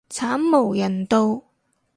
[0.09, 1.43] 慘無人道